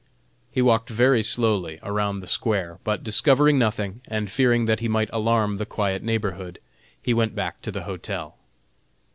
[0.51, 5.11] He walked very slowly around the square, but discovering nothing, and fearing that he might
[5.13, 6.57] alarm the quiet neighborhood,
[6.99, 8.39] he went back to the hotel.